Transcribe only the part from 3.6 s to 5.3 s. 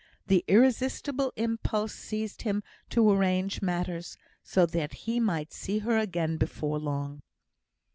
matters so that he